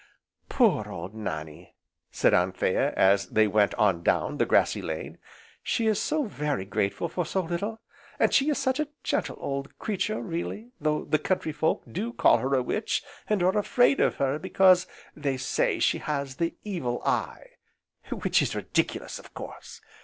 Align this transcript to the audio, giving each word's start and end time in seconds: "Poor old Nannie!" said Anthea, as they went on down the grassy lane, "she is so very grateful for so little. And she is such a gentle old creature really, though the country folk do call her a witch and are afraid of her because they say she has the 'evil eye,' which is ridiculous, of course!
"Poor 0.49 0.89
old 0.89 1.13
Nannie!" 1.13 1.75
said 2.09 2.33
Anthea, 2.33 2.91
as 2.97 3.27
they 3.27 3.45
went 3.45 3.75
on 3.75 4.01
down 4.01 4.39
the 4.39 4.47
grassy 4.47 4.81
lane, 4.81 5.19
"she 5.61 5.85
is 5.85 6.01
so 6.01 6.23
very 6.23 6.65
grateful 6.65 7.07
for 7.07 7.23
so 7.23 7.43
little. 7.43 7.79
And 8.17 8.33
she 8.33 8.49
is 8.49 8.57
such 8.57 8.79
a 8.79 8.87
gentle 9.03 9.37
old 9.39 9.77
creature 9.77 10.19
really, 10.19 10.71
though 10.81 11.03
the 11.05 11.19
country 11.19 11.51
folk 11.51 11.83
do 11.87 12.13
call 12.13 12.37
her 12.39 12.55
a 12.55 12.63
witch 12.63 13.03
and 13.29 13.43
are 13.43 13.55
afraid 13.55 13.99
of 13.99 14.15
her 14.15 14.39
because 14.39 14.87
they 15.15 15.37
say 15.37 15.77
she 15.77 15.99
has 15.99 16.37
the 16.37 16.55
'evil 16.63 17.03
eye,' 17.05 17.57
which 18.09 18.41
is 18.41 18.55
ridiculous, 18.55 19.19
of 19.19 19.35
course! 19.35 19.81